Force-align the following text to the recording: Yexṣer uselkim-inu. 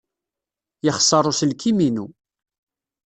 Yexṣer 0.85 1.23
uselkim-inu. 1.31 2.05